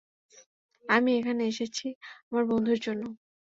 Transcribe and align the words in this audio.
আমি 0.85 1.11
এখানে 1.19 1.41
এসেছি 1.47 1.85
আমার 2.25 2.43
বন্ধুর 2.51 2.79
জন্য। 2.85 3.03